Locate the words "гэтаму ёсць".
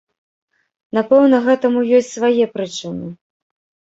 1.49-2.09